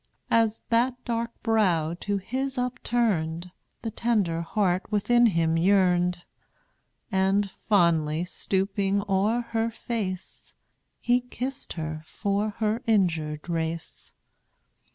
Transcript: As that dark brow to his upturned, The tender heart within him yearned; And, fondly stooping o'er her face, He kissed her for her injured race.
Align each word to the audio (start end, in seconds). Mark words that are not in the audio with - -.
As 0.31 0.63
that 0.69 0.95
dark 1.05 1.29
brow 1.43 1.93
to 1.99 2.17
his 2.17 2.57
upturned, 2.57 3.51
The 3.83 3.91
tender 3.91 4.41
heart 4.41 4.91
within 4.91 5.27
him 5.27 5.57
yearned; 5.57 6.23
And, 7.11 7.51
fondly 7.51 8.25
stooping 8.25 9.03
o'er 9.07 9.41
her 9.51 9.69
face, 9.69 10.55
He 11.01 11.21
kissed 11.21 11.73
her 11.73 12.01
for 12.07 12.49
her 12.57 12.81
injured 12.87 13.47
race. 13.47 14.15